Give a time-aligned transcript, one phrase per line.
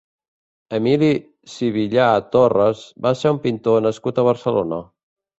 [0.75, 1.09] Emili
[1.55, 4.81] Sivillà Torres va ser un pintor nascut a Barcelona.